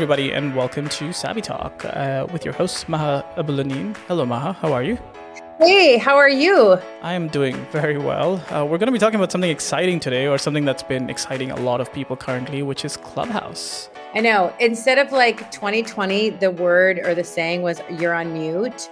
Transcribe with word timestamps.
everybody, 0.00 0.32
and 0.32 0.56
welcome 0.56 0.88
to 0.88 1.12
Savvy 1.12 1.42
Talk 1.42 1.84
uh, 1.84 2.26
with 2.32 2.42
your 2.42 2.54
host, 2.54 2.88
Maha 2.88 3.22
Abouelenein. 3.36 3.94
Hello, 4.08 4.24
Maha. 4.24 4.54
How 4.54 4.72
are 4.72 4.82
you? 4.82 4.96
Hey, 5.58 5.98
how 5.98 6.16
are 6.16 6.26
you? 6.26 6.78
I 7.02 7.12
am 7.12 7.28
doing 7.28 7.54
very 7.66 7.98
well. 7.98 8.42
Uh, 8.48 8.64
we're 8.64 8.78
going 8.78 8.86
to 8.86 8.92
be 8.92 8.98
talking 8.98 9.16
about 9.16 9.30
something 9.30 9.50
exciting 9.50 10.00
today, 10.00 10.26
or 10.26 10.38
something 10.38 10.64
that's 10.64 10.82
been 10.82 11.10
exciting 11.10 11.50
a 11.50 11.56
lot 11.56 11.82
of 11.82 11.92
people 11.92 12.16
currently, 12.16 12.62
which 12.62 12.82
is 12.82 12.96
Clubhouse. 12.96 13.90
I 14.14 14.20
know. 14.20 14.54
Instead 14.58 14.96
of 14.96 15.12
like 15.12 15.50
2020, 15.50 16.30
the 16.30 16.50
word 16.50 17.00
or 17.00 17.14
the 17.14 17.22
saying 17.22 17.60
was 17.60 17.82
you're 17.90 18.14
on 18.14 18.32
mute. 18.32 18.88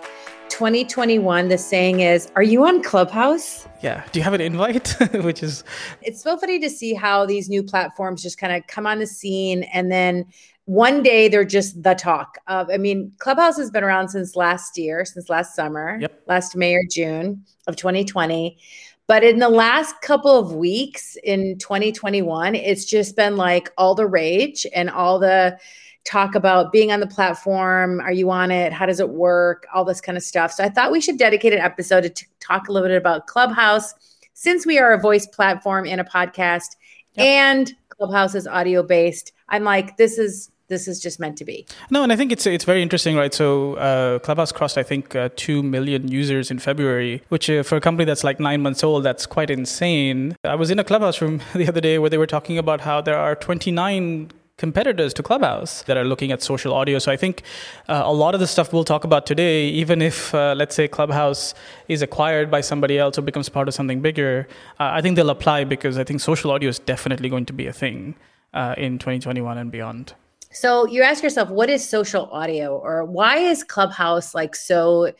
2021, 0.51 1.49
the 1.49 1.57
saying 1.57 2.01
is, 2.01 2.31
Are 2.37 2.43
you 2.43 2.67
on 2.67 2.83
Clubhouse? 2.83 3.67
Yeah. 3.81 4.05
Do 4.13 4.19
you 4.19 4.25
have 4.25 4.35
an 4.35 4.43
invite? 4.43 4.95
Which 5.15 5.43
is. 5.43 5.65
It's 6.03 6.23
so 6.23 6.37
funny 6.37 6.59
to 6.59 6.69
see 6.69 6.93
how 6.93 7.25
these 7.25 7.49
new 7.49 7.63
platforms 7.63 8.23
just 8.23 8.37
kind 8.37 8.53
of 8.53 8.67
come 8.67 8.87
on 8.87 8.99
the 8.99 9.07
scene 9.07 9.63
and 9.73 9.91
then 9.91 10.27
one 10.69 11.03
day 11.03 11.29
they're 11.29 11.47
just 11.47 11.83
the 11.83 11.95
talk 11.95 12.37
of 12.47 12.69
i 12.71 12.77
mean 12.77 13.11
clubhouse 13.21 13.57
has 13.57 13.71
been 13.71 13.83
around 13.83 14.11
since 14.11 14.37
last 14.37 14.77
year 14.77 15.03
since 15.03 15.31
last 15.31 15.57
summer 15.57 15.97
yep. 15.99 16.23
last 16.27 16.55
may 16.55 16.75
or 16.75 16.83
june 16.91 17.43
of 17.67 17.75
2020 17.75 18.59
but 19.07 19.25
in 19.25 19.39
the 19.39 19.49
last 19.49 19.99
couple 20.03 20.39
of 20.39 20.53
weeks 20.53 21.17
in 21.25 21.57
2021 21.57 22.55
it's 22.55 22.85
just 22.85 23.17
been 23.17 23.35
like 23.35 23.73
all 23.79 23.95
the 23.95 24.07
rage 24.07 24.67
and 24.75 24.91
all 24.91 25.19
the 25.19 25.59
talk 26.05 26.35
about 26.35 26.71
being 26.71 26.93
on 26.93 27.01
the 27.01 27.07
platform 27.07 27.99
are 28.01 28.13
you 28.13 28.31
on 28.31 28.51
it 28.51 28.71
how 28.71 28.85
does 28.85 29.01
it 29.01 29.09
work 29.09 29.67
all 29.73 29.87
this 29.87 30.03
kind 30.03 30.19
of 30.19 30.23
stuff 30.23 30.53
so 30.53 30.63
i 30.63 30.69
thought 30.69 30.93
we 30.93 31.01
should 31.01 31.17
dedicate 31.17 31.55
an 31.55 31.61
episode 31.61 32.03
to 32.03 32.11
t- 32.11 32.27
talk 32.41 32.69
a 32.69 32.73
little 32.73 32.89
bit 32.89 32.99
about 32.99 33.27
clubhouse 33.27 33.95
since 34.35 34.67
we 34.67 34.79
are 34.79 34.93
a 34.93 35.01
voice 35.01 35.27
platform 35.27 35.87
and 35.87 35.99
a 35.99 36.05
podcast 36.05 36.77
yep. 37.15 37.27
and 37.27 37.73
clubhouse 37.89 38.35
is 38.35 38.47
audio 38.47 38.83
based 38.83 39.33
i'm 39.49 39.65
like 39.65 39.97
this 39.97 40.19
is 40.19 40.51
this 40.69 40.87
is 40.87 41.01
just 41.01 41.19
meant 41.19 41.37
to 41.39 41.45
be. 41.45 41.67
No, 41.91 42.03
and 42.03 42.13
I 42.13 42.17
think 42.17 42.31
it's 42.31 42.47
it's 42.47 42.65
very 42.65 42.83
interesting, 42.83 43.17
right? 43.17 43.35
So 43.35 43.75
uh, 43.75 44.19
Clubhouse 44.21 44.53
crossed, 44.53 44.79
I 44.79 44.83
think, 44.83 45.15
uh, 45.17 45.31
two 45.37 45.63
million 45.63 46.09
users 46.09 46.51
in 46.51 46.59
February, 46.59 47.23
which 47.29 47.51
uh, 47.51 47.63
for 47.63 47.77
a 47.77 47.81
company 47.81 48.05
that's 48.05 48.25
like 48.25 48.39
nine 48.39 48.63
months 48.63 48.85
old, 48.85 49.03
that's 49.05 49.27
quite 49.27 49.51
insane. 49.51 50.37
I 50.45 50.55
was 50.55 50.71
in 50.71 50.79
a 50.79 50.85
Clubhouse 50.85 51.21
room 51.21 51.41
the 51.55 51.69
other 51.69 51.81
day 51.81 51.99
where 51.99 52.11
they 52.11 52.19
were 52.19 52.27
talking 52.27 52.59
about 52.59 52.83
how 52.83 53.01
there 53.01 53.19
are 53.19 53.35
29 53.35 54.31
competitors 54.59 55.15
to 55.15 55.23
Clubhouse 55.23 55.83
that 55.83 55.97
are 55.97 56.05
looking 56.05 56.33
at 56.33 56.43
social 56.43 56.75
audio. 56.75 56.99
So 56.99 57.13
I 57.13 57.17
think 57.17 57.43
uh, 57.89 58.03
a 58.05 58.13
lot 58.13 58.35
of 58.35 58.41
the 58.41 58.47
stuff 58.47 58.73
we'll 58.73 58.85
talk 58.85 59.05
about 59.05 59.25
today, 59.25 59.69
even 59.69 60.03
if, 60.03 60.35
uh, 60.35 60.55
let's 60.57 60.75
say, 60.75 60.89
Clubhouse 60.89 61.55
is 61.87 62.03
acquired 62.03 62.51
by 62.51 62.61
somebody 62.61 62.99
else 62.99 63.17
or 63.17 63.23
becomes 63.23 63.49
part 63.49 63.69
of 63.69 63.75
something 63.75 64.03
bigger, 64.03 64.49
uh, 64.81 64.91
I 64.93 65.01
think 65.01 65.15
they'll 65.15 65.31
apply 65.31 65.63
because 65.63 65.97
I 65.97 66.03
think 66.03 66.21
social 66.21 66.51
audio 66.51 66.69
is 66.69 66.81
definitely 66.81 67.29
going 67.29 67.47
to 67.47 67.53
be 67.53 67.69
a 67.69 67.73
thing 67.73 68.17
uh, 68.53 68.75
in 68.77 68.99
2021 68.99 69.57
and 69.57 69.71
beyond. 69.71 70.15
So 70.51 70.87
you 70.87 71.03
ask 71.03 71.23
yourself, 71.23 71.51
what 71.51 71.69
is 71.69 71.89
social 71.89 72.27
audio, 72.27 72.77
or 72.77 73.05
why 73.05 73.39
is 73.39 73.63
Clubhouse 73.63 74.35
like 74.35 74.57
so 74.57 75.13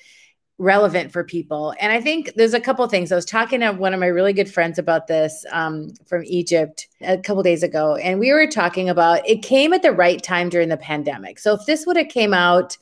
relevant 0.57 1.13
for 1.13 1.23
people? 1.23 1.75
And 1.79 1.93
I 1.93 2.01
think 2.01 2.33
there's 2.35 2.55
a 2.55 2.61
couple 2.61 2.87
things. 2.89 3.13
I 3.13 3.17
was 3.17 3.25
talking 3.25 3.61
to 3.61 3.73
one 3.73 3.93
of 3.93 4.01
my 4.01 4.07
really 4.07 4.33
good 4.33 4.51
friends 4.51 4.79
about 4.79 5.07
this 5.07 5.45
um, 5.53 5.93
from 6.07 6.23
Egypt 6.25 6.89
a 7.03 7.19
couple 7.19 7.43
days 7.43 7.63
ago, 7.63 7.97
and 7.97 8.19
we 8.19 8.33
were 8.33 8.47
talking 8.47 8.89
about 8.89 9.29
it 9.29 9.43
came 9.43 9.73
at 9.73 9.83
the 9.83 9.93
right 9.93 10.23
time 10.23 10.49
during 10.49 10.71
the 10.71 10.77
pandemic. 10.79 11.39
So 11.39 11.55
if 11.55 11.67
this 11.67 11.87
would 11.87 11.97
have 11.97 12.09
came 12.09 12.33
out 12.33 12.77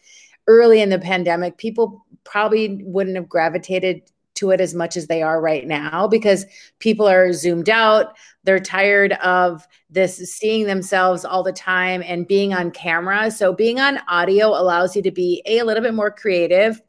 early 0.47 0.81
in 0.81 0.91
the 0.91 0.99
pandemic, 1.01 1.59
people 1.59 2.07
probably 2.25 2.83
wouldn't 2.85 3.17
have 3.17 3.29
gravitated 3.29 4.03
to 4.37 4.51
it 4.51 4.61
as 4.61 4.75
much 4.75 4.97
as 4.97 5.06
they 5.06 5.23
are 5.23 5.41
right 5.41 5.67
now 5.67 6.06
because 6.06 6.47
people 6.79 7.09
are 7.09 7.33
zoomed 7.33 7.69
out. 7.69 8.17
They're 8.45 8.61
tired 8.61 9.12
of 9.15 9.67
this 9.91 10.17
seeing 10.17 10.67
themselves 10.67 11.25
all 11.25 11.43
the 11.43 11.53
time 11.53 12.03
and 12.06 12.27
being 12.27 12.55
on 12.55 12.71
camera. 12.71 13.31
So 13.31 13.53
being 13.53 13.81
on 13.81 13.99
audio 14.09 14.49
allows 14.49 14.94
you 14.94 15.03
to 15.03 15.11
be 15.11 15.43
a, 15.47 15.59
a 15.59 15.65
little 15.65 15.83
bit 15.83 15.94
more 15.94 16.11
creative, 16.11 16.81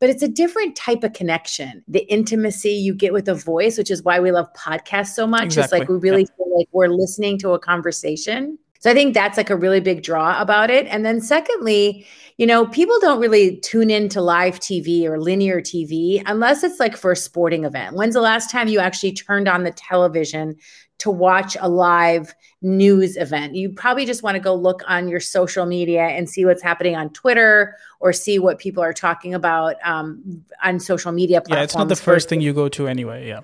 but 0.00 0.10
it's 0.10 0.22
a 0.22 0.28
different 0.28 0.76
type 0.76 1.02
of 1.02 1.12
connection. 1.12 1.82
The 1.88 2.10
intimacy 2.12 2.70
you 2.70 2.94
get 2.94 3.12
with 3.12 3.28
a 3.28 3.34
voice, 3.34 3.78
which 3.78 3.90
is 3.90 4.02
why 4.02 4.20
we 4.20 4.30
love 4.30 4.52
podcasts 4.54 5.14
so 5.14 5.26
much. 5.26 5.46
Exactly. 5.46 5.62
It's 5.62 5.72
like 5.72 5.88
we 5.88 5.96
really 5.96 6.22
yep. 6.22 6.36
feel 6.36 6.56
like 6.56 6.68
we're 6.72 6.88
listening 6.88 7.38
to 7.38 7.52
a 7.52 7.58
conversation. 7.58 8.58
So 8.80 8.90
I 8.90 8.94
think 8.94 9.14
that's 9.14 9.36
like 9.36 9.50
a 9.50 9.56
really 9.56 9.80
big 9.80 10.02
draw 10.02 10.40
about 10.40 10.70
it. 10.70 10.86
And 10.86 11.04
then 11.04 11.20
secondly, 11.20 12.06
you 12.36 12.46
know, 12.46 12.66
people 12.66 12.98
don't 13.00 13.20
really 13.20 13.56
tune 13.56 13.90
into 13.90 14.20
live 14.20 14.60
TV 14.60 15.04
or 15.04 15.20
linear 15.20 15.60
TV 15.60 16.22
unless 16.26 16.62
it's 16.62 16.78
like 16.78 16.96
for 16.96 17.10
a 17.10 17.16
sporting 17.16 17.64
event. 17.64 17.96
When's 17.96 18.14
the 18.14 18.20
last 18.20 18.50
time 18.50 18.68
you 18.68 18.78
actually 18.78 19.12
turned 19.12 19.48
on 19.48 19.64
the 19.64 19.72
television 19.72 20.56
to 20.98 21.10
watch 21.10 21.56
a 21.60 21.68
live 21.68 22.32
news 22.62 23.16
event? 23.16 23.56
You 23.56 23.70
probably 23.70 24.06
just 24.06 24.22
want 24.22 24.36
to 24.36 24.40
go 24.40 24.54
look 24.54 24.82
on 24.86 25.08
your 25.08 25.20
social 25.20 25.66
media 25.66 26.02
and 26.02 26.30
see 26.30 26.44
what's 26.44 26.62
happening 26.62 26.94
on 26.94 27.10
Twitter 27.10 27.76
or 27.98 28.12
see 28.12 28.38
what 28.38 28.60
people 28.60 28.84
are 28.84 28.92
talking 28.92 29.34
about 29.34 29.74
um, 29.84 30.44
on 30.62 30.78
social 30.78 31.10
media 31.10 31.40
platforms. 31.40 31.58
Yeah, 31.58 31.64
it's 31.64 31.76
not 31.76 31.88
the 31.88 31.96
first 31.96 32.28
thing 32.28 32.40
you 32.40 32.52
go 32.52 32.68
to 32.68 32.86
anyway. 32.86 33.26
Yeah. 33.26 33.40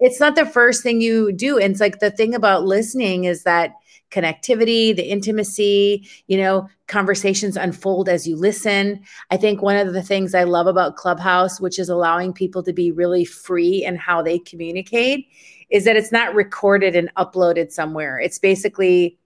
It's 0.00 0.20
not 0.20 0.36
the 0.36 0.46
first 0.46 0.82
thing 0.82 1.00
you 1.00 1.32
do. 1.32 1.58
And 1.58 1.72
it's 1.72 1.80
like 1.80 1.98
the 1.98 2.10
thing 2.10 2.34
about 2.34 2.64
listening 2.64 3.24
is 3.24 3.42
that 3.42 3.72
connectivity, 4.10 4.94
the 4.96 5.02
intimacy, 5.02 6.08
you 6.28 6.38
know, 6.38 6.68
conversations 6.86 7.56
unfold 7.56 8.08
as 8.08 8.26
you 8.26 8.36
listen. 8.36 9.00
I 9.30 9.36
think 9.36 9.60
one 9.60 9.76
of 9.76 9.92
the 9.92 10.02
things 10.02 10.34
I 10.34 10.44
love 10.44 10.66
about 10.66 10.96
Clubhouse, 10.96 11.60
which 11.60 11.78
is 11.78 11.88
allowing 11.88 12.32
people 12.32 12.62
to 12.62 12.72
be 12.72 12.90
really 12.90 13.24
free 13.24 13.84
in 13.84 13.96
how 13.96 14.22
they 14.22 14.38
communicate, 14.38 15.26
is 15.70 15.84
that 15.84 15.96
it's 15.96 16.12
not 16.12 16.34
recorded 16.34 16.96
and 16.96 17.12
uploaded 17.16 17.70
somewhere. 17.70 18.18
It's 18.18 18.38
basically 18.38 19.18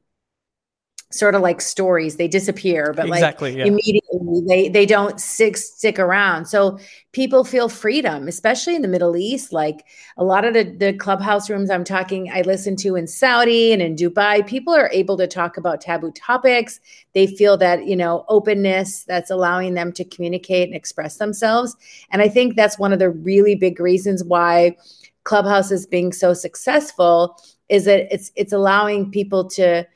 sort 1.13 1.35
of 1.35 1.43
like 1.43 1.61
stories. 1.61 2.17
They 2.17 2.29
disappear 2.29 2.93
but 2.95 3.07
exactly, 3.07 3.51
like 3.51 3.59
yeah. 3.59 3.67
immediately 3.67 4.43
they 4.47 4.69
they 4.69 4.87
don't 4.87 5.21
stick 5.21 5.57
stick 5.57 5.99
around. 5.99 6.47
So 6.47 6.79
people 7.13 7.45
feel 7.45 7.69
freedom 7.69 8.29
especially 8.29 8.75
in 8.75 8.83
the 8.83 8.89
middle 8.89 9.17
east. 9.17 9.53
Like 9.53 9.85
a 10.17 10.25
lot 10.25 10.45
of 10.45 10.55
the, 10.55 10.65
the 10.65 10.93
clubhouse 10.93 11.49
rooms 11.49 11.71
i'm 11.71 11.85
talking 11.85 12.31
i 12.33 12.43
listen 12.43 12.77
to 12.77 12.97
in 12.97 13.07
saudi 13.07 13.73
and 13.73 13.81
in 13.81 13.97
dubai 13.97 14.47
people 14.47 14.75
are 14.75 14.91
able 14.93 15.17
to 15.17 15.27
talk 15.27 15.57
about 15.57 15.81
taboo 15.81 16.13
topics. 16.13 16.81
They 17.15 17.27
feel 17.27 17.57
that 17.59 17.87
you 17.87 17.97
know 17.97 18.25
openness 18.29 19.05
that's 19.05 19.31
allowing 19.31 19.75
them 19.75 19.93
to 19.93 20.05
communicate 20.05 20.69
and 20.69 20.77
express 20.77 21.17
themselves. 21.17 21.77
And 22.11 22.23
i 22.23 22.29
think 22.29 22.57
that's 22.57 22.79
one 22.79 22.93
of 22.93 22.99
the 22.99 23.11
really 23.11 23.55
big 23.55 23.81
reasons 23.81 24.25
why 24.25 24.77
clubhouse 25.25 25.71
is 25.71 25.87
being 25.87 26.13
so 26.13 26.35
successful 26.35 27.37
is 27.69 27.85
that 27.85 28.13
it's 28.13 28.31
it's 28.37 28.53
allowing 28.53 29.11
people 29.11 29.49
to 29.49 29.87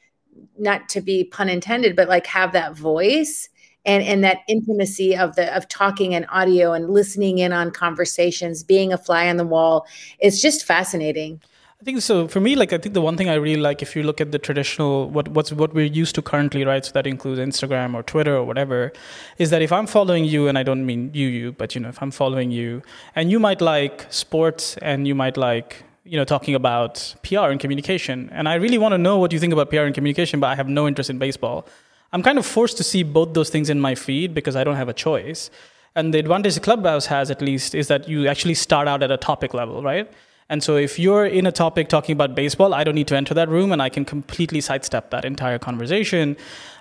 not 0.59 0.89
to 0.91 1.01
be 1.01 1.25
pun 1.25 1.49
intended, 1.49 1.97
but 1.97 2.09
like 2.09 2.27
have 2.27 2.53
that 2.53 2.77
voice 2.77 3.49
and 3.85 4.03
and 4.03 4.25
that 4.25 4.39
intimacy 4.49 5.17
of 5.17 5.37
the 5.37 5.57
of 5.57 5.69
talking 5.69 6.15
and 6.15 6.27
audio 6.29 6.73
and 6.73 6.91
listening 6.91 7.39
in 7.39 7.53
on 7.53 7.71
conversations, 7.71 8.63
being 8.63 8.93
a 8.93 8.99
fly 8.99 9.29
on 9.29 9.37
the 9.37 9.47
wall. 9.47 9.87
It's 10.19 10.43
just 10.43 10.65
fascinating. 10.65 11.41
I 11.81 11.85
think 11.85 12.01
so. 12.01 12.27
For 12.27 12.41
me, 12.41 12.57
like 12.57 12.73
I 12.73 12.79
think 12.79 12.95
the 12.95 13.03
one 13.03 13.19
thing 13.19 13.29
I 13.29 13.35
really 13.35 13.61
like, 13.61 13.83
if 13.83 13.95
you 13.95 14.03
look 14.03 14.21
at 14.21 14.33
the 14.33 14.39
traditional 14.39 15.11
what 15.11 15.29
what's 15.29 15.53
what 15.53 15.75
we're 15.75 15.85
used 15.85 16.15
to 16.17 16.23
currently, 16.23 16.65
right? 16.65 16.85
So 16.85 16.91
that 16.93 17.07
includes 17.07 17.39
Instagram 17.39 17.95
or 17.95 18.03
Twitter 18.03 18.35
or 18.35 18.45
whatever, 18.45 18.93
is 19.39 19.51
that 19.51 19.63
if 19.63 19.73
I'm 19.73 19.87
following 19.87 20.25
you, 20.25 20.49
and 20.49 20.59
I 20.59 20.63
don't 20.63 20.87
mean 20.87 21.11
you, 21.13 21.29
you, 21.29 21.53
but 21.53 21.75
you 21.75 21.81
know, 21.81 21.89
if 21.89 22.03
I'm 22.03 22.11
following 22.11 22.51
you, 22.51 22.83
and 23.15 23.31
you 23.31 23.39
might 23.39 23.61
like 23.61 24.07
sports, 24.11 24.79
and 24.79 25.07
you 25.07 25.15
might 25.15 25.37
like 25.37 25.85
you 26.07 26.17
know 26.17 26.25
talking 26.25 26.55
about 26.55 27.15
PR 27.23 27.51
and 27.53 27.61
communication, 27.61 28.31
and 28.33 28.49
I 28.49 28.55
really 28.55 28.79
want 28.79 28.93
to 28.93 28.99
know 28.99 29.19
what 29.19 29.33
you 29.33 29.39
think 29.39 29.53
about 29.53 29.71
PR 29.71 29.81
and 29.81 29.95
communication, 29.95 30.41
but 30.41 30.49
I 30.49 30.55
have 30.55 30.69
no 30.69 30.87
interest 30.87 31.11
in 31.11 31.19
baseball. 31.19 31.67
I'm 32.13 32.23
kind 32.23 32.39
of 32.39 32.47
forced 32.47 32.77
to 32.79 32.85
see 32.85 33.03
both 33.03 33.35
those 33.35 33.51
things 33.51 33.69
in 33.69 33.81
my 33.81 33.95
feed 33.95 34.33
because 34.33 34.57
I 34.57 34.65
don't 34.65 34.77
have 34.77 34.89
a 34.89 34.95
choice. 34.95 35.51
And 35.95 36.15
the 36.15 36.19
advantage 36.19 36.55
the 36.55 36.61
Clubhouse 36.61 37.07
has, 37.07 37.31
at 37.31 37.43
least, 37.43 37.75
is 37.75 37.89
that 37.89 38.09
you 38.09 38.29
actually 38.29 38.55
start 38.55 38.87
out 38.87 39.03
at 39.03 39.11
a 39.11 39.17
topic 39.17 39.55
level, 39.55 39.83
right? 39.83 40.11
And 40.49 40.63
so 40.63 40.77
if 40.77 40.99
you're 40.99 41.27
in 41.27 41.47
a 41.47 41.53
topic 41.53 41.89
talking 41.89 42.13
about 42.13 42.35
baseball, 42.35 42.73
I 42.73 42.85
don't 42.85 42.95
need 42.95 43.09
to 43.09 43.17
enter 43.17 43.35
that 43.35 43.49
room 43.49 43.73
and 43.73 43.83
I 43.83 43.89
can 43.89 44.05
completely 44.05 44.61
sidestep 44.61 45.11
that 45.11 45.25
entire 45.25 45.59
conversation. 45.59 46.37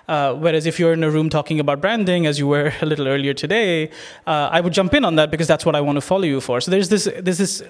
Uh, 0.06 0.34
whereas 0.34 0.66
if 0.66 0.78
you're 0.78 0.92
in 0.92 1.02
a 1.02 1.10
room 1.10 1.28
talking 1.28 1.58
about 1.58 1.80
branding, 1.80 2.26
as 2.26 2.38
you 2.38 2.46
were 2.46 2.72
a 2.80 2.86
little 2.86 3.08
earlier 3.08 3.34
today, 3.34 3.88
uh, 4.26 4.50
I 4.52 4.60
would 4.60 4.72
jump 4.72 4.94
in 4.94 5.04
on 5.04 5.16
that 5.16 5.32
because 5.32 5.48
that's 5.48 5.66
what 5.66 5.74
I 5.74 5.80
want 5.80 5.96
to 5.96 6.00
follow 6.00 6.24
you 6.24 6.40
for. 6.40 6.60
So 6.60 6.70
there's 6.70 6.88
this, 6.88 7.08
there's 7.18 7.38
this 7.38 7.62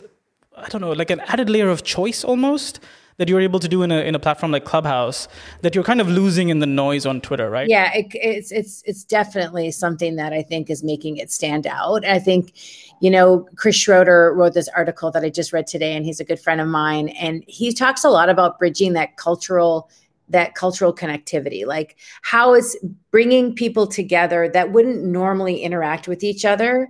I 0.57 0.69
don't 0.69 0.81
know, 0.81 0.93
like 0.93 1.11
an 1.11 1.21
added 1.21 1.51
layer 1.51 1.69
of 1.69 1.85
choice 1.85 2.25
almost 2.25 2.81
that 3.19 3.29
you're 3.29 3.41
able 3.41 3.61
to 3.61 3.69
do 3.69 3.83
in 3.83 3.91
a 3.91 4.01
in 4.01 4.15
a 4.15 4.19
platform 4.19 4.53
like 4.53 4.65
Clubhouse 4.65 5.29
that 5.63 5.75
you're 5.75 5.85
kind 5.85 6.01
of 6.01 6.09
losing 6.09 6.49
in 6.49 6.59
the 6.59 6.67
noise 6.67 7.07
on 7.07 7.21
Twitter, 7.21 7.51
right? 7.51 7.69
Yeah, 7.69 7.93
it, 7.95 8.07
it's 8.13 8.53
it's 8.53 8.83
it's 8.87 9.05
definitely 9.05 9.71
something 9.71 10.17
that 10.17 10.33
I 10.33 10.43
think 10.43 10.71
is 10.71 10.83
making 10.83 11.19
it 11.19 11.31
stand 11.31 11.67
out. 11.67 12.05
I 12.05 12.19
think, 12.19 12.53
you 13.01 13.11
know, 13.11 13.47
Chris 13.57 13.77
Schroeder 13.77 14.35
wrote 14.35 14.55
this 14.55 14.69
article 14.69 15.11
that 15.11 15.23
I 15.23 15.31
just 15.31 15.53
read 15.53 15.67
today, 15.67 15.95
and 15.95 16.05
he's 16.05 16.21
a 16.21 16.25
good 16.25 16.41
friend 16.41 16.61
of 16.61 16.69
mine, 16.69 17.09
and 17.11 17.45
he 17.47 17.73
talks 17.73 18.05
a 18.05 18.11
lot 18.11 18.29
about 18.29 18.59
bridging 18.59 18.95
that 18.95 19.17
cultural 19.17 19.91
that 20.29 20.57
cultural 20.57 20.93
connectivity 20.93 21.65
like 21.65 21.95
how 22.23 22.53
it's 22.53 22.77
bringing 23.13 23.55
people 23.55 23.87
together 23.87 24.49
that 24.49 24.73
wouldn't 24.73 25.05
normally 25.05 25.61
interact 25.61 26.09
with 26.09 26.25
each 26.25 26.45
other 26.45 26.89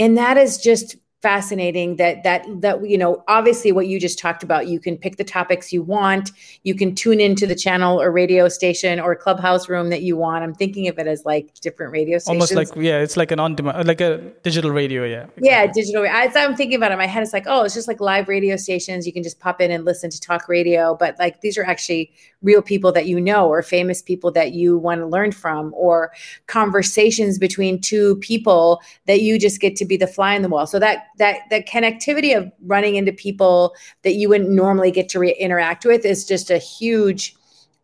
and 0.00 0.18
that 0.18 0.36
is 0.36 0.58
just 0.58 0.96
fascinating 1.22 1.96
that 1.96 2.22
that 2.22 2.46
that 2.60 2.88
you 2.88 2.96
know 2.96 3.24
obviously 3.28 3.72
what 3.72 3.88
you 3.88 3.98
just 3.98 4.18
talked 4.18 4.42
about 4.42 4.68
you 4.68 4.78
can 4.78 4.96
pick 4.96 5.16
the 5.16 5.24
topics 5.24 5.72
you 5.72 5.82
want 5.82 6.30
you 6.62 6.74
can 6.74 6.94
tune 6.94 7.20
into 7.20 7.46
the 7.46 7.56
channel 7.56 8.00
or 8.00 8.12
radio 8.12 8.48
station 8.48 9.00
or 9.00 9.16
clubhouse 9.16 9.68
room 9.68 9.90
that 9.90 10.02
you 10.02 10.16
want. 10.16 10.44
I'm 10.44 10.54
thinking 10.54 10.86
of 10.88 10.98
it 10.98 11.06
as 11.06 11.24
like 11.24 11.54
different 11.60 11.92
radio 11.92 12.18
stations. 12.18 12.52
almost 12.52 12.54
like 12.54 12.68
yeah 12.76 12.98
it's 13.00 13.16
like 13.16 13.30
an 13.32 13.40
on 13.40 13.54
demand 13.54 13.86
like 13.86 14.00
a 14.00 14.18
digital 14.42 14.70
radio 14.70 15.04
yeah. 15.04 15.22
Exactly. 15.22 15.48
yeah 15.48 15.66
digital 15.66 16.06
as 16.06 16.36
i'm 16.36 16.54
thinking 16.54 16.76
about 16.76 16.90
it 16.90 16.94
in 16.94 16.98
my 16.98 17.06
head 17.06 17.22
it's 17.22 17.32
like 17.32 17.46
oh 17.46 17.64
it's 17.64 17.74
just 17.74 17.88
like 17.88 18.00
live 18.00 18.28
radio 18.28 18.56
stations. 18.56 19.06
You 19.06 19.12
can 19.12 19.22
just 19.22 19.40
pop 19.40 19.60
in 19.60 19.70
and 19.70 19.84
listen 19.84 20.10
to 20.10 20.20
talk 20.20 20.48
radio. 20.48 20.96
But 20.98 21.18
like 21.18 21.40
these 21.40 21.58
are 21.58 21.64
actually 21.64 22.12
real 22.42 22.62
people 22.62 22.92
that 22.92 23.06
you 23.06 23.20
know 23.20 23.48
or 23.48 23.62
famous 23.62 24.00
people 24.00 24.30
that 24.32 24.52
you 24.52 24.78
want 24.78 25.00
to 25.00 25.06
learn 25.06 25.32
from 25.32 25.74
or 25.74 26.12
conversations 26.46 27.38
between 27.38 27.80
two 27.80 28.16
people 28.16 28.80
that 29.06 29.22
you 29.22 29.38
just 29.38 29.60
get 29.60 29.76
to 29.76 29.84
be 29.84 29.96
the 29.96 30.06
fly 30.06 30.34
in 30.34 30.42
the 30.42 30.48
wall. 30.48 30.66
So 30.66 30.78
that 30.78 31.07
that 31.18 31.40
that 31.50 31.68
connectivity 31.68 32.36
of 32.36 32.50
running 32.62 32.96
into 32.96 33.12
people 33.12 33.74
that 34.02 34.14
you 34.14 34.28
wouldn't 34.28 34.50
normally 34.50 34.90
get 34.90 35.08
to 35.10 35.18
re- 35.18 35.36
interact 35.38 35.84
with 35.84 36.04
is 36.04 36.24
just 36.24 36.50
a 36.50 36.58
huge 36.58 37.34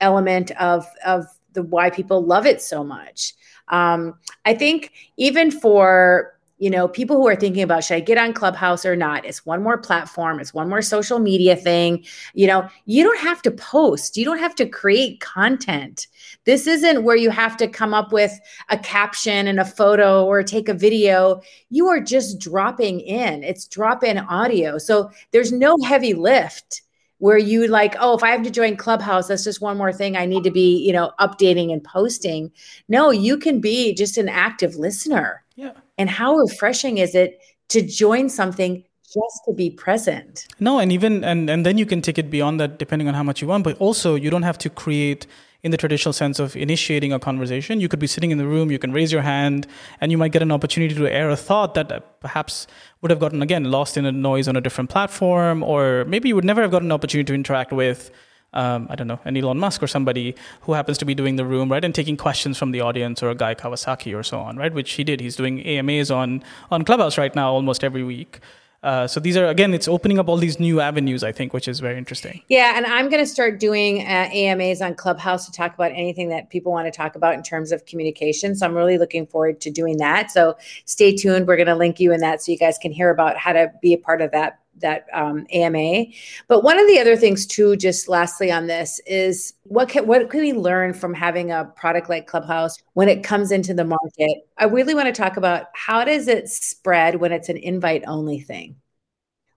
element 0.00 0.50
of 0.52 0.86
of 1.04 1.24
the 1.52 1.62
why 1.62 1.90
people 1.90 2.24
love 2.24 2.46
it 2.46 2.60
so 2.60 2.82
much. 2.82 3.34
Um, 3.68 4.18
i 4.44 4.52
think 4.52 4.92
even 5.16 5.50
for 5.50 6.38
you 6.64 6.70
know, 6.70 6.88
people 6.88 7.16
who 7.16 7.28
are 7.28 7.36
thinking 7.36 7.62
about 7.62 7.84
should 7.84 7.96
I 7.96 8.00
get 8.00 8.16
on 8.16 8.32
Clubhouse 8.32 8.86
or 8.86 8.96
not? 8.96 9.26
It's 9.26 9.44
one 9.44 9.62
more 9.62 9.76
platform, 9.76 10.40
it's 10.40 10.54
one 10.54 10.66
more 10.66 10.80
social 10.80 11.18
media 11.18 11.56
thing. 11.56 12.06
You 12.32 12.46
know, 12.46 12.66
you 12.86 13.04
don't 13.04 13.20
have 13.20 13.42
to 13.42 13.50
post, 13.50 14.16
you 14.16 14.24
don't 14.24 14.38
have 14.38 14.54
to 14.54 14.66
create 14.66 15.20
content. 15.20 16.06
This 16.46 16.66
isn't 16.66 17.04
where 17.04 17.16
you 17.16 17.28
have 17.28 17.58
to 17.58 17.68
come 17.68 17.92
up 17.92 18.14
with 18.14 18.32
a 18.70 18.78
caption 18.78 19.46
and 19.46 19.60
a 19.60 19.64
photo 19.66 20.24
or 20.24 20.42
take 20.42 20.70
a 20.70 20.72
video. 20.72 21.42
You 21.68 21.86
are 21.88 22.00
just 22.00 22.38
dropping 22.38 23.00
in, 23.00 23.44
it's 23.44 23.68
drop 23.68 24.02
in 24.02 24.16
audio. 24.16 24.78
So 24.78 25.10
there's 25.32 25.52
no 25.52 25.76
heavy 25.84 26.14
lift 26.14 26.80
where 27.18 27.36
you 27.36 27.66
like, 27.66 27.94
oh, 28.00 28.16
if 28.16 28.22
I 28.22 28.30
have 28.30 28.42
to 28.42 28.50
join 28.50 28.76
Clubhouse, 28.76 29.28
that's 29.28 29.44
just 29.44 29.60
one 29.60 29.76
more 29.76 29.92
thing 29.92 30.16
I 30.16 30.24
need 30.24 30.44
to 30.44 30.50
be, 30.50 30.78
you 30.78 30.94
know, 30.94 31.12
updating 31.20 31.74
and 31.74 31.84
posting. 31.84 32.50
No, 32.88 33.10
you 33.10 33.36
can 33.36 33.60
be 33.60 33.92
just 33.92 34.16
an 34.16 34.30
active 34.30 34.76
listener. 34.76 35.44
Yeah. 35.56 35.72
And 35.98 36.10
how 36.10 36.36
refreshing 36.36 36.98
is 36.98 37.14
it 37.14 37.38
to 37.68 37.82
join 37.82 38.28
something 38.28 38.84
just 39.04 39.40
to 39.46 39.54
be 39.54 39.70
present? 39.70 40.46
No, 40.58 40.78
and 40.78 40.90
even 40.92 41.22
and 41.24 41.48
and 41.48 41.64
then 41.64 41.78
you 41.78 41.86
can 41.86 42.02
take 42.02 42.18
it 42.18 42.30
beyond 42.30 42.58
that 42.60 42.78
depending 42.78 43.08
on 43.08 43.14
how 43.14 43.22
much 43.22 43.40
you 43.40 43.48
want, 43.48 43.64
but 43.64 43.78
also 43.78 44.14
you 44.14 44.30
don't 44.30 44.42
have 44.42 44.58
to 44.58 44.70
create 44.70 45.26
in 45.64 45.70
the 45.70 45.78
traditional 45.78 46.12
sense 46.12 46.38
of 46.38 46.54
initiating 46.56 47.12
a 47.12 47.18
conversation. 47.18 47.80
You 47.80 47.88
could 47.88 47.98
be 47.98 48.06
sitting 48.06 48.30
in 48.30 48.38
the 48.38 48.46
room, 48.46 48.70
you 48.70 48.78
can 48.78 48.92
raise 48.92 49.10
your 49.10 49.22
hand, 49.22 49.66
and 50.00 50.12
you 50.12 50.18
might 50.18 50.30
get 50.30 50.42
an 50.42 50.52
opportunity 50.52 50.94
to 50.94 51.06
air 51.08 51.30
a 51.30 51.36
thought 51.36 51.72
that 51.74 51.90
uh, 51.90 52.00
perhaps 52.20 52.66
would 53.00 53.10
have 53.10 53.18
gotten, 53.18 53.40
again, 53.40 53.70
lost 53.70 53.96
in 53.96 54.04
a 54.04 54.12
noise 54.12 54.46
on 54.46 54.56
a 54.56 54.60
different 54.60 54.90
platform, 54.90 55.62
or 55.62 56.04
maybe 56.06 56.28
you 56.28 56.34
would 56.34 56.44
never 56.44 56.60
have 56.60 56.70
gotten 56.70 56.88
an 56.88 56.92
opportunity 56.92 57.24
to 57.24 57.34
interact 57.34 57.72
with 57.72 58.10
um, 58.54 58.86
I 58.90 58.94
don't 58.94 59.06
know, 59.06 59.20
an 59.24 59.36
Elon 59.36 59.58
Musk 59.58 59.82
or 59.82 59.86
somebody 59.86 60.34
who 60.62 60.72
happens 60.72 60.98
to 60.98 61.04
be 61.04 61.14
doing 61.14 61.36
the 61.36 61.44
room, 61.44 61.70
right, 61.70 61.84
and 61.84 61.94
taking 61.94 62.16
questions 62.16 62.56
from 62.56 62.70
the 62.70 62.80
audience 62.80 63.22
or 63.22 63.30
a 63.30 63.34
Guy 63.34 63.54
Kawasaki 63.54 64.16
or 64.18 64.22
so 64.22 64.38
on, 64.38 64.56
right, 64.56 64.72
which 64.72 64.92
he 64.92 65.04
did. 65.04 65.20
He's 65.20 65.36
doing 65.36 65.60
AMAs 65.66 66.10
on 66.10 66.42
on 66.70 66.84
Clubhouse 66.84 67.18
right 67.18 67.34
now 67.34 67.52
almost 67.52 67.84
every 67.84 68.04
week. 68.04 68.40
Uh, 68.84 69.06
so 69.06 69.18
these 69.18 69.34
are 69.34 69.46
again, 69.46 69.72
it's 69.72 69.88
opening 69.88 70.18
up 70.18 70.28
all 70.28 70.36
these 70.36 70.60
new 70.60 70.78
avenues, 70.78 71.24
I 71.24 71.32
think, 71.32 71.54
which 71.54 71.66
is 71.66 71.80
very 71.80 71.96
interesting. 71.96 72.42
Yeah, 72.48 72.74
and 72.76 72.84
I'm 72.84 73.08
going 73.08 73.22
to 73.22 73.26
start 73.26 73.58
doing 73.58 74.02
uh, 74.02 74.28
AMAs 74.30 74.82
on 74.82 74.94
Clubhouse 74.94 75.46
to 75.46 75.52
talk 75.52 75.72
about 75.72 75.90
anything 75.92 76.28
that 76.28 76.50
people 76.50 76.70
want 76.70 76.86
to 76.86 76.90
talk 76.90 77.16
about 77.16 77.34
in 77.34 77.42
terms 77.42 77.72
of 77.72 77.86
communication. 77.86 78.54
So 78.54 78.66
I'm 78.66 78.74
really 78.74 78.98
looking 78.98 79.26
forward 79.26 79.62
to 79.62 79.70
doing 79.70 79.96
that. 79.98 80.30
So 80.30 80.56
stay 80.84 81.16
tuned. 81.16 81.46
We're 81.46 81.56
going 81.56 81.68
to 81.68 81.74
link 81.74 81.98
you 81.98 82.12
in 82.12 82.20
that 82.20 82.42
so 82.42 82.52
you 82.52 82.58
guys 82.58 82.76
can 82.76 82.92
hear 82.92 83.08
about 83.08 83.38
how 83.38 83.54
to 83.54 83.72
be 83.80 83.94
a 83.94 83.98
part 83.98 84.20
of 84.20 84.32
that 84.32 84.58
that 84.78 85.06
um, 85.12 85.46
AMA. 85.52 86.06
But 86.48 86.64
one 86.64 86.78
of 86.78 86.86
the 86.86 86.98
other 86.98 87.16
things 87.16 87.46
too, 87.46 87.76
just 87.76 88.08
lastly 88.08 88.50
on 88.50 88.66
this, 88.66 89.00
is 89.06 89.54
what 89.64 89.88
can 89.88 90.06
what 90.06 90.30
can 90.30 90.40
we 90.40 90.52
learn 90.52 90.92
from 90.94 91.14
having 91.14 91.50
a 91.50 91.64
product 91.76 92.08
like 92.08 92.26
Clubhouse 92.26 92.78
when 92.94 93.08
it 93.08 93.22
comes 93.22 93.50
into 93.50 93.74
the 93.74 93.84
market? 93.84 94.48
I 94.58 94.64
really 94.64 94.94
want 94.94 95.06
to 95.06 95.12
talk 95.12 95.36
about 95.36 95.66
how 95.74 96.04
does 96.04 96.28
it 96.28 96.48
spread 96.48 97.16
when 97.16 97.32
it's 97.32 97.48
an 97.48 97.56
invite 97.56 98.04
only 98.06 98.40
thing. 98.40 98.76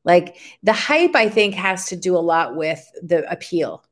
Like 0.04 0.38
the 0.64 0.74
hype, 0.74 1.16
I 1.16 1.30
think, 1.30 1.54
has 1.56 1.88
to 1.88 1.98
do 1.98 2.16
a 2.16 2.20
lot 2.20 2.56
with 2.56 2.82
the 3.02 3.30
appeal 3.30 3.84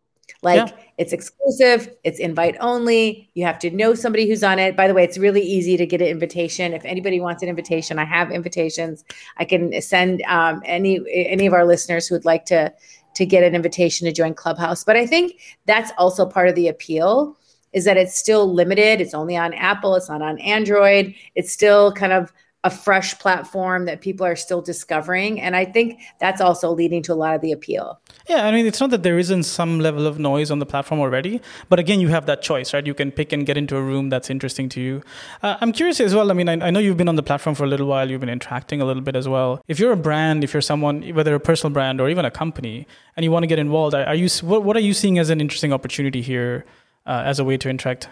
like 0.42 0.70
yeah. 0.70 0.76
it's 0.98 1.14
exclusive, 1.14 1.90
it's 2.04 2.20
invite 2.20 2.56
only. 2.60 3.30
You 3.34 3.46
have 3.46 3.60
to 3.60 3.72
know 3.72 3.94
somebody 3.94 4.28
who's 4.28 4.44
on 4.44 4.60
it. 4.60 4.76
By 4.76 4.88
the 4.88 4.94
way, 4.94 5.04
it's 5.04 5.18
really 5.18 5.42
easy 5.42 5.78
to 5.78 5.86
get 5.86 6.02
an 6.02 6.08
invitation. 6.08 6.74
If 6.74 6.86
anybody 6.86 7.20
wants 7.20 7.44
an 7.44 7.50
invitation, 7.50 8.00
I 8.00 8.06
have 8.06 8.32
invitations. 8.32 9.04
I 9.38 9.46
can 9.46 9.82
send 9.82 10.22
um, 10.24 10.62
any 10.66 11.00
any 11.14 11.46
of 11.46 11.54
our 11.54 11.66
listeners 11.66 12.08
who 12.08 12.16
would 12.16 12.26
like 12.26 12.46
to 12.46 12.74
to 13.16 13.26
get 13.26 13.44
an 13.44 13.56
invitation 13.56 14.06
to 14.06 14.14
join 14.14 14.34
Clubhouse. 14.34 14.84
But 14.84 14.98
I 14.98 15.08
think 15.08 15.40
that's 15.66 15.92
also 15.98 16.26
part 16.26 16.50
of 16.50 16.56
the 16.56 16.68
appeal 16.68 17.38
is 17.74 17.86
that 17.86 17.98
it's 17.98 18.18
still 18.18 18.54
limited. 18.54 19.02
It's 19.02 19.14
only 19.14 19.36
on 19.36 19.54
Apple. 19.54 19.96
It's 19.96 20.10
not 20.10 20.22
on 20.22 20.40
Android. 20.40 21.14
It's 21.36 21.52
still 21.52 21.92
kind 21.92 22.14
of 22.14 22.32
a 22.66 22.70
fresh 22.70 23.18
platform 23.20 23.86
that 23.86 24.02
people 24.02 24.26
are 24.26 24.36
still 24.36 24.60
discovering. 24.60 25.40
And 25.40 25.56
I 25.56 25.66
think 25.66 26.02
that's 26.20 26.42
also 26.42 26.72
leading 26.72 27.04
to 27.04 27.14
a 27.14 27.16
lot 27.24 27.36
of 27.36 27.42
the 27.42 27.52
appeal. 27.52 28.02
Yeah, 28.28 28.48
I 28.48 28.52
mean, 28.52 28.66
it's 28.66 28.82
not 28.82 28.90
that 28.90 29.04
there 29.04 29.20
isn't 29.20 29.44
some 29.44 29.80
level 29.80 30.08
of 30.08 30.18
noise 30.18 30.50
on 30.50 30.58
the 30.58 30.66
platform 30.66 31.00
already, 31.00 31.42
but 31.70 31.78
again, 31.78 32.02
you 32.02 32.08
have 32.08 32.26
that 32.26 32.42
choice, 32.42 32.74
right? 32.74 32.86
You 32.86 32.96
can 32.96 33.12
pick 33.12 33.32
and 33.32 33.46
get 33.46 33.56
into 33.56 33.78
a 33.78 33.82
room 33.84 34.10
that's 34.10 34.32
interesting 34.32 34.68
to 34.70 34.82
you. 34.82 35.04
Uh, 35.44 35.58
I'm 35.62 35.72
curious 35.72 36.00
as 36.00 36.16
well. 36.16 36.32
I 36.32 36.34
mean, 36.34 36.50
I, 36.50 36.54
I, 36.54 36.72
know 36.72 36.80
you've 36.80 36.98
been 36.98 37.08
on 37.08 37.18
the 37.18 37.24
platform 37.24 37.56
for 37.56 37.66
a 37.66 37.68
little 37.68 37.86
while, 37.86 38.10
you've 38.10 38.20
been 38.20 38.30
interacting 38.30 38.82
a 38.82 38.86
little 38.86 39.04
bit 39.04 39.16
as 39.16 39.30
well. 39.30 39.62
If 39.68 39.80
you're 39.80 39.92
a 39.92 39.98
brand, 39.98 40.44
if 40.44 40.54
you're 40.54 40.62
someone, 40.62 41.04
whether 41.14 41.36
a 41.36 41.40
personal 41.40 41.72
brand 41.72 42.02
or 42.02 42.10
even 42.10 42.26
a 42.26 42.32
company, 42.32 42.88
and 43.16 43.24
you 43.24 43.30
want 43.30 43.44
to 43.44 43.48
get 43.48 43.60
involved, 43.60 43.94
are 43.94 44.16
you 44.16 44.28
what, 44.42 44.64
what 44.64 44.76
are 44.76 44.82
you 44.82 44.96
seeing 44.96 45.20
as 45.20 45.30
an 45.30 45.40
interesting 45.40 45.72
opportunity 45.72 46.24
here 46.24 46.66
uh, 47.06 47.22
as 47.26 47.38
a 47.38 47.44
way 47.44 47.58
to 47.58 47.70
interact? 47.70 48.10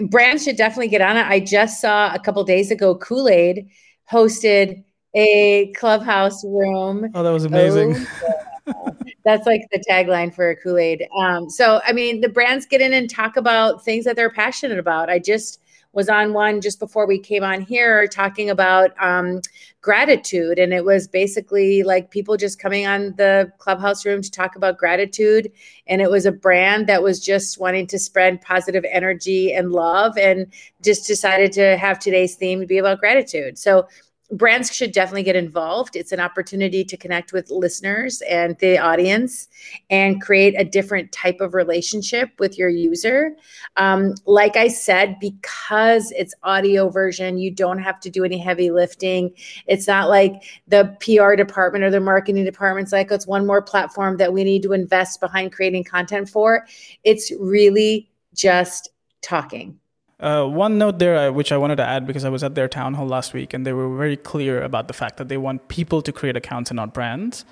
Brands 0.00 0.44
should 0.44 0.56
definitely 0.56 0.88
get 0.88 1.00
on 1.00 1.16
it. 1.16 1.26
I 1.26 1.40
just 1.40 1.80
saw 1.80 2.14
a 2.14 2.20
couple 2.20 2.44
days 2.44 2.70
ago 2.70 2.94
Kool 2.94 3.28
Aid 3.28 3.68
hosted 4.10 4.84
a 5.14 5.72
clubhouse 5.72 6.44
room. 6.44 7.10
Oh, 7.14 7.22
that 7.22 7.30
was 7.30 7.44
amazing. 7.44 7.96
Oh, 8.66 8.96
that's 9.24 9.46
like 9.46 9.62
the 9.72 9.82
tagline 9.88 10.34
for 10.34 10.54
Kool 10.56 10.78
Aid. 10.78 11.06
Um, 11.18 11.48
so, 11.48 11.80
I 11.86 11.92
mean, 11.92 12.20
the 12.20 12.28
brands 12.28 12.66
get 12.66 12.80
in 12.80 12.92
and 12.92 13.08
talk 13.08 13.36
about 13.36 13.84
things 13.84 14.04
that 14.04 14.16
they're 14.16 14.30
passionate 14.30 14.78
about. 14.78 15.08
I 15.08 15.18
just 15.18 15.60
was 15.98 16.08
on 16.08 16.32
one 16.32 16.60
just 16.60 16.78
before 16.78 17.08
we 17.08 17.18
came 17.18 17.42
on 17.42 17.60
here 17.60 18.06
talking 18.06 18.48
about 18.50 18.92
um, 19.02 19.40
gratitude. 19.80 20.56
And 20.56 20.72
it 20.72 20.84
was 20.84 21.08
basically 21.08 21.82
like 21.82 22.12
people 22.12 22.36
just 22.36 22.60
coming 22.60 22.86
on 22.86 23.16
the 23.16 23.50
clubhouse 23.58 24.06
room 24.06 24.22
to 24.22 24.30
talk 24.30 24.54
about 24.54 24.78
gratitude. 24.78 25.50
And 25.88 26.00
it 26.00 26.08
was 26.08 26.24
a 26.24 26.30
brand 26.30 26.86
that 26.86 27.02
was 27.02 27.18
just 27.18 27.58
wanting 27.58 27.88
to 27.88 27.98
spread 27.98 28.40
positive 28.40 28.84
energy 28.88 29.52
and 29.52 29.72
love 29.72 30.16
and 30.16 30.46
just 30.84 31.04
decided 31.08 31.50
to 31.54 31.76
have 31.76 31.98
today's 31.98 32.36
theme 32.36 32.64
be 32.64 32.78
about 32.78 33.00
gratitude. 33.00 33.58
So, 33.58 33.88
brands 34.30 34.74
should 34.74 34.92
definitely 34.92 35.22
get 35.22 35.36
involved. 35.36 35.96
It's 35.96 36.12
an 36.12 36.20
opportunity 36.20 36.84
to 36.84 36.96
connect 36.96 37.32
with 37.32 37.50
listeners 37.50 38.20
and 38.28 38.56
the 38.58 38.78
audience 38.78 39.48
and 39.88 40.20
create 40.20 40.54
a 40.58 40.64
different 40.64 41.12
type 41.12 41.40
of 41.40 41.54
relationship 41.54 42.30
with 42.38 42.58
your 42.58 42.68
user. 42.68 43.34
Um, 43.76 44.14
like 44.26 44.56
I 44.56 44.68
said, 44.68 45.18
because 45.18 46.12
it's 46.12 46.34
audio 46.42 46.90
version, 46.90 47.38
you 47.38 47.50
don't 47.50 47.78
have 47.78 48.00
to 48.00 48.10
do 48.10 48.24
any 48.24 48.38
heavy 48.38 48.70
lifting. 48.70 49.32
It's 49.66 49.86
not 49.86 50.10
like 50.10 50.42
the 50.66 50.94
PR 51.00 51.34
department 51.34 51.84
or 51.84 51.90
the 51.90 52.00
marketing 52.00 52.44
department's 52.44 52.92
like, 52.92 53.10
it's 53.10 53.26
one 53.26 53.46
more 53.46 53.62
platform 53.62 54.18
that 54.18 54.32
we 54.32 54.44
need 54.44 54.62
to 54.64 54.72
invest 54.72 55.20
behind 55.20 55.52
creating 55.52 55.84
content 55.84 56.28
for. 56.28 56.66
It's 57.02 57.32
really 57.40 58.10
just 58.34 58.90
talking. 59.22 59.78
Uh, 60.20 60.44
one 60.44 60.78
note 60.78 60.98
there, 60.98 61.16
uh, 61.16 61.30
which 61.30 61.52
I 61.52 61.56
wanted 61.56 61.76
to 61.76 61.84
add 61.84 62.06
because 62.06 62.24
I 62.24 62.28
was 62.28 62.42
at 62.42 62.56
their 62.56 62.68
town 62.68 62.94
hall 62.94 63.06
last 63.06 63.32
week, 63.32 63.54
and 63.54 63.64
they 63.64 63.72
were 63.72 63.96
very 63.96 64.16
clear 64.16 64.62
about 64.62 64.88
the 64.88 64.94
fact 64.94 65.16
that 65.18 65.28
they 65.28 65.36
want 65.36 65.68
people 65.68 66.02
to 66.02 66.12
create 66.12 66.36
accounts 66.36 66.70
and 66.70 66.76
not 66.76 66.92
brands. 66.92 67.44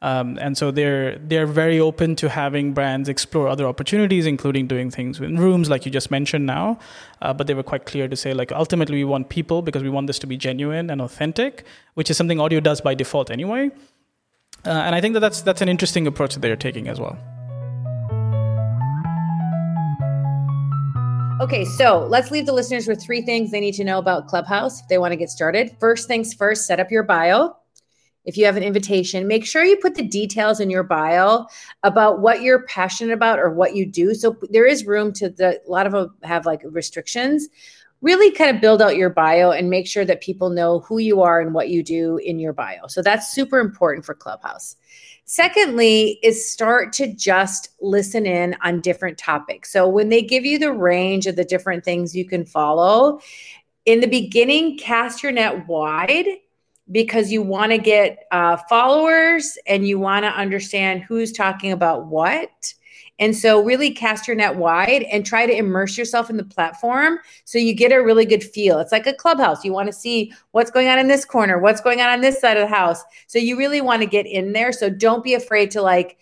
Um, 0.00 0.38
and 0.38 0.56
so 0.56 0.70
they're 0.70 1.16
they're 1.18 1.46
very 1.46 1.80
open 1.80 2.14
to 2.16 2.28
having 2.28 2.74
brands 2.74 3.08
explore 3.08 3.48
other 3.48 3.66
opportunities, 3.66 4.26
including 4.26 4.66
doing 4.66 4.90
things 4.90 5.18
in 5.18 5.38
rooms 5.38 5.70
like 5.70 5.86
you 5.86 5.92
just 5.92 6.10
mentioned 6.10 6.44
now. 6.44 6.78
Uh, 7.22 7.32
but 7.32 7.46
they 7.46 7.54
were 7.54 7.62
quite 7.62 7.86
clear 7.86 8.06
to 8.08 8.16
say 8.16 8.34
like 8.34 8.52
ultimately 8.52 8.96
we 8.96 9.04
want 9.04 9.30
people 9.30 9.62
because 9.62 9.82
we 9.82 9.88
want 9.88 10.06
this 10.06 10.18
to 10.18 10.26
be 10.26 10.36
genuine 10.36 10.90
and 10.90 11.00
authentic, 11.00 11.64
which 11.94 12.10
is 12.10 12.18
something 12.18 12.38
audio 12.38 12.60
does 12.60 12.82
by 12.82 12.94
default 12.94 13.30
anyway. 13.30 13.70
Uh, 14.66 14.70
and 14.70 14.94
I 14.94 15.00
think 15.00 15.14
that 15.14 15.20
that's 15.20 15.40
that's 15.40 15.62
an 15.62 15.70
interesting 15.70 16.06
approach 16.06 16.34
that 16.34 16.40
they're 16.40 16.56
taking 16.56 16.86
as 16.88 17.00
well. 17.00 17.16
Okay, 21.40 21.64
so 21.64 22.06
let's 22.08 22.30
leave 22.30 22.46
the 22.46 22.52
listeners 22.52 22.86
with 22.86 23.02
three 23.02 23.20
things 23.20 23.50
they 23.50 23.60
need 23.60 23.74
to 23.74 23.84
know 23.84 23.98
about 23.98 24.28
Clubhouse 24.28 24.80
if 24.80 24.88
they 24.88 24.98
want 24.98 25.10
to 25.12 25.16
get 25.16 25.28
started. 25.28 25.76
First 25.80 26.06
things 26.06 26.32
first, 26.32 26.64
set 26.64 26.78
up 26.78 26.92
your 26.92 27.02
bio. 27.02 27.56
If 28.24 28.38
you 28.38 28.46
have 28.46 28.56
an 28.56 28.62
invitation, 28.62 29.26
make 29.26 29.44
sure 29.44 29.64
you 29.64 29.76
put 29.76 29.96
the 29.96 30.06
details 30.06 30.60
in 30.60 30.70
your 30.70 30.84
bio 30.84 31.46
about 31.82 32.20
what 32.20 32.42
you're 32.42 32.64
passionate 32.66 33.12
about 33.12 33.40
or 33.40 33.50
what 33.50 33.74
you 33.74 33.84
do. 33.84 34.14
So 34.14 34.36
there 34.50 34.64
is 34.64 34.86
room 34.86 35.12
to 35.14 35.28
the 35.28 35.60
a 35.66 35.70
lot 35.70 35.86
of 35.86 35.92
them 35.92 36.14
have 36.22 36.46
like 36.46 36.62
restrictions. 36.64 37.48
really 38.04 38.30
kind 38.30 38.54
of 38.54 38.60
build 38.60 38.82
out 38.82 38.96
your 38.96 39.08
bio 39.10 39.50
and 39.50 39.70
make 39.70 39.86
sure 39.86 40.04
that 40.04 40.20
people 40.20 40.50
know 40.50 40.80
who 40.80 40.98
you 40.98 41.22
are 41.22 41.40
and 41.40 41.54
what 41.54 41.70
you 41.70 41.82
do 41.82 42.18
in 42.18 42.38
your 42.38 42.52
bio. 42.52 42.86
So 42.86 43.02
that's 43.02 43.32
super 43.32 43.58
important 43.58 44.04
for 44.04 44.14
Clubhouse. 44.14 44.76
Secondly, 45.26 46.18
is 46.22 46.50
start 46.50 46.92
to 46.94 47.12
just 47.14 47.70
listen 47.80 48.26
in 48.26 48.54
on 48.62 48.80
different 48.80 49.16
topics. 49.16 49.72
So 49.72 49.88
when 49.88 50.10
they 50.10 50.20
give 50.20 50.44
you 50.44 50.58
the 50.58 50.72
range 50.72 51.26
of 51.26 51.36
the 51.36 51.44
different 51.44 51.84
things 51.84 52.14
you 52.14 52.26
can 52.26 52.44
follow, 52.44 53.20
in 53.86 54.00
the 54.00 54.06
beginning, 54.06 54.78
cast 54.78 55.22
your 55.22 55.32
net 55.32 55.66
wide 55.66 56.26
because 56.90 57.32
you 57.32 57.42
want 57.42 57.72
to 57.72 57.78
get 57.78 58.26
uh, 58.30 58.58
followers 58.68 59.56
and 59.66 59.86
you 59.88 59.98
want 59.98 60.24
to 60.24 60.30
understand 60.30 61.02
who's 61.02 61.32
talking 61.32 61.72
about 61.72 62.06
what. 62.06 62.74
And 63.18 63.36
so, 63.36 63.62
really 63.62 63.92
cast 63.92 64.26
your 64.26 64.36
net 64.36 64.56
wide 64.56 65.04
and 65.04 65.24
try 65.24 65.46
to 65.46 65.56
immerse 65.56 65.96
yourself 65.96 66.30
in 66.30 66.36
the 66.36 66.44
platform 66.44 67.18
so 67.44 67.58
you 67.58 67.72
get 67.72 67.92
a 67.92 68.02
really 68.02 68.24
good 68.24 68.42
feel. 68.42 68.80
It's 68.80 68.90
like 68.90 69.06
a 69.06 69.14
clubhouse. 69.14 69.64
You 69.64 69.72
want 69.72 69.86
to 69.86 69.92
see 69.92 70.32
what's 70.50 70.70
going 70.70 70.88
on 70.88 70.98
in 70.98 71.06
this 71.06 71.24
corner, 71.24 71.58
what's 71.58 71.80
going 71.80 72.00
on 72.00 72.08
on 72.08 72.20
this 72.20 72.40
side 72.40 72.56
of 72.56 72.68
the 72.68 72.74
house. 72.74 73.02
So, 73.28 73.38
you 73.38 73.56
really 73.56 73.80
want 73.80 74.02
to 74.02 74.06
get 74.06 74.26
in 74.26 74.52
there. 74.52 74.72
So, 74.72 74.90
don't 74.90 75.22
be 75.22 75.34
afraid 75.34 75.70
to 75.72 75.82
like 75.82 76.18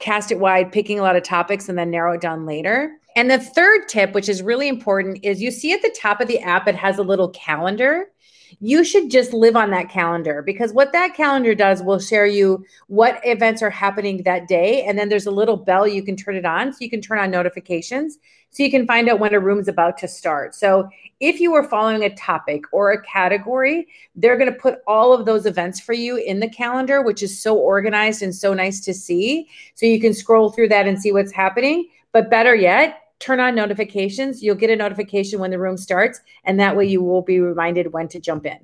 cast 0.00 0.30
it 0.30 0.38
wide, 0.38 0.70
picking 0.70 0.98
a 0.98 1.02
lot 1.02 1.16
of 1.16 1.22
topics 1.22 1.68
and 1.68 1.78
then 1.78 1.90
narrow 1.90 2.12
it 2.12 2.20
down 2.20 2.44
later. 2.44 2.98
And 3.16 3.30
the 3.30 3.38
third 3.38 3.88
tip, 3.88 4.12
which 4.12 4.28
is 4.28 4.42
really 4.42 4.68
important, 4.68 5.20
is 5.22 5.40
you 5.40 5.50
see 5.50 5.72
at 5.72 5.82
the 5.82 5.94
top 5.98 6.20
of 6.20 6.28
the 6.28 6.40
app, 6.40 6.68
it 6.68 6.74
has 6.74 6.98
a 6.98 7.02
little 7.02 7.30
calendar 7.30 8.11
you 8.60 8.84
should 8.84 9.10
just 9.10 9.32
live 9.32 9.56
on 9.56 9.70
that 9.70 9.88
calendar 9.88 10.42
because 10.42 10.72
what 10.72 10.92
that 10.92 11.14
calendar 11.14 11.54
does 11.54 11.82
will 11.82 11.98
share 11.98 12.26
you 12.26 12.64
what 12.88 13.20
events 13.24 13.62
are 13.62 13.70
happening 13.70 14.22
that 14.22 14.48
day. 14.48 14.82
And 14.84 14.98
then 14.98 15.08
there's 15.08 15.26
a 15.26 15.30
little 15.30 15.56
bell 15.56 15.86
you 15.86 16.02
can 16.02 16.16
turn 16.16 16.36
it 16.36 16.44
on 16.44 16.72
so 16.72 16.78
you 16.80 16.90
can 16.90 17.00
turn 17.00 17.18
on 17.18 17.30
notifications 17.30 18.18
so 18.52 18.62
you 18.62 18.70
can 18.70 18.86
find 18.86 19.08
out 19.08 19.18
when 19.18 19.32
a 19.32 19.40
room's 19.40 19.66
about 19.66 19.96
to 19.98 20.06
start. 20.06 20.54
So 20.54 20.88
if 21.20 21.40
you 21.40 21.54
are 21.54 21.66
following 21.66 22.04
a 22.04 22.14
topic 22.14 22.64
or 22.70 22.92
a 22.92 23.02
category, 23.02 23.88
they're 24.14 24.36
going 24.36 24.52
to 24.52 24.58
put 24.58 24.80
all 24.86 25.14
of 25.14 25.24
those 25.24 25.46
events 25.46 25.80
for 25.80 25.94
you 25.94 26.16
in 26.18 26.38
the 26.38 26.50
calendar, 26.50 27.00
which 27.00 27.22
is 27.22 27.42
so 27.42 27.56
organized 27.56 28.22
and 28.22 28.34
so 28.34 28.52
nice 28.52 28.80
to 28.80 28.92
see. 28.92 29.48
So 29.74 29.86
you 29.86 29.98
can 29.98 30.12
scroll 30.12 30.50
through 30.50 30.68
that 30.68 30.86
and 30.86 31.00
see 31.00 31.12
what's 31.12 31.32
happening. 31.32 31.88
But 32.12 32.28
better 32.28 32.54
yet, 32.54 33.01
turn 33.22 33.38
on 33.38 33.54
notifications. 33.54 34.42
You'll 34.42 34.56
get 34.56 34.68
a 34.68 34.76
notification 34.76 35.38
when 35.38 35.50
the 35.50 35.58
room 35.58 35.76
starts, 35.76 36.20
and 36.44 36.58
that 36.58 36.76
way 36.76 36.86
you 36.86 37.02
will 37.02 37.22
be 37.22 37.38
reminded 37.38 37.92
when 37.92 38.08
to 38.08 38.20
jump 38.20 38.44
in. 38.46 38.58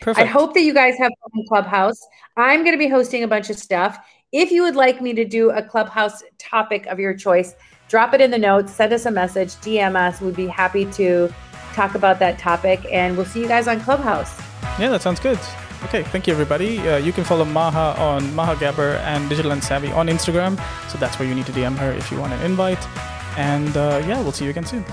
Perfect. 0.00 0.26
I 0.26 0.30
hope 0.30 0.54
that 0.54 0.62
you 0.62 0.72
guys 0.72 0.96
have 0.98 1.10
fun 1.20 1.30
in 1.34 1.46
Clubhouse. 1.46 2.00
I'm 2.36 2.60
going 2.60 2.72
to 2.72 2.78
be 2.78 2.88
hosting 2.88 3.24
a 3.24 3.28
bunch 3.28 3.50
of 3.50 3.56
stuff. 3.56 3.98
If 4.32 4.52
you 4.52 4.62
would 4.62 4.76
like 4.76 5.02
me 5.02 5.12
to 5.14 5.24
do 5.24 5.50
a 5.50 5.62
Clubhouse 5.62 6.22
topic 6.38 6.86
of 6.86 7.00
your 7.00 7.14
choice, 7.14 7.54
drop 7.88 8.14
it 8.14 8.20
in 8.20 8.30
the 8.30 8.38
notes, 8.38 8.72
send 8.72 8.92
us 8.92 9.06
a 9.06 9.10
message, 9.10 9.54
DM 9.56 9.96
us. 9.96 10.20
We'd 10.20 10.36
be 10.36 10.46
happy 10.46 10.86
to 10.92 11.32
talk 11.72 11.96
about 11.96 12.20
that 12.20 12.38
topic, 12.38 12.80
and 12.90 13.16
we'll 13.16 13.26
see 13.26 13.40
you 13.40 13.48
guys 13.48 13.66
on 13.66 13.80
Clubhouse. 13.80 14.40
Yeah, 14.78 14.88
that 14.90 15.02
sounds 15.02 15.20
good. 15.20 15.38
Okay, 15.84 16.02
thank 16.04 16.26
you, 16.26 16.32
everybody. 16.32 16.78
Uh, 16.78 16.98
you 16.98 17.12
can 17.12 17.24
follow 17.24 17.44
Maha 17.44 18.00
on 18.00 18.34
Maha 18.34 18.54
Gabber 18.54 18.96
and 19.00 19.28
Digital 19.28 19.50
and 19.50 19.64
Savvy 19.64 19.90
on 19.92 20.08
Instagram. 20.08 20.56
So 20.90 20.98
that's 20.98 21.18
where 21.18 21.26
you 21.26 21.34
need 21.34 21.46
to 21.46 21.52
DM 21.52 21.76
her 21.78 21.90
if 21.92 22.10
you 22.12 22.20
want 22.20 22.32
an 22.32 22.42
invite. 22.42 22.86
And 23.36 23.76
uh, 23.76 24.02
yeah, 24.06 24.20
we'll 24.22 24.32
see 24.32 24.44
you 24.44 24.50
again 24.50 24.66
soon. 24.66 24.84